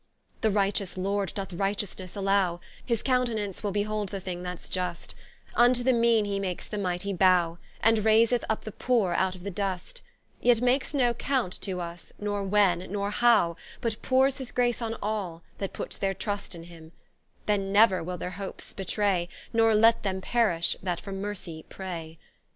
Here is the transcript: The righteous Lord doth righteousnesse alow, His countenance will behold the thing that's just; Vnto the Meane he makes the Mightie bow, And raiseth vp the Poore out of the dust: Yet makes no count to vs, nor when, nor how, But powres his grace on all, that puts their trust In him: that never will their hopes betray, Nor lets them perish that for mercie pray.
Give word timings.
The 0.41 0.49
righteous 0.49 0.97
Lord 0.97 1.31
doth 1.35 1.53
righteousnesse 1.53 2.15
alow, 2.17 2.59
His 2.83 3.03
countenance 3.03 3.61
will 3.61 3.71
behold 3.71 4.09
the 4.09 4.19
thing 4.19 4.41
that's 4.41 4.67
just; 4.67 5.13
Vnto 5.55 5.83
the 5.83 5.93
Meane 5.93 6.25
he 6.25 6.39
makes 6.39 6.67
the 6.67 6.79
Mightie 6.79 7.13
bow, 7.13 7.59
And 7.81 8.03
raiseth 8.03 8.43
vp 8.49 8.63
the 8.63 8.71
Poore 8.71 9.13
out 9.13 9.35
of 9.35 9.43
the 9.43 9.51
dust: 9.51 10.01
Yet 10.41 10.59
makes 10.59 10.95
no 10.95 11.13
count 11.13 11.53
to 11.61 11.75
vs, 11.75 12.13
nor 12.17 12.41
when, 12.41 12.91
nor 12.91 13.11
how, 13.11 13.57
But 13.79 14.01
powres 14.01 14.37
his 14.39 14.51
grace 14.51 14.81
on 14.81 14.95
all, 15.03 15.43
that 15.59 15.71
puts 15.71 15.97
their 15.99 16.15
trust 16.15 16.55
In 16.55 16.63
him: 16.63 16.93
that 17.45 17.59
never 17.59 18.01
will 18.01 18.17
their 18.17 18.31
hopes 18.31 18.73
betray, 18.73 19.29
Nor 19.53 19.75
lets 19.75 20.01
them 20.01 20.19
perish 20.19 20.75
that 20.81 20.99
for 20.99 21.11
mercie 21.11 21.63
pray. 21.69 22.17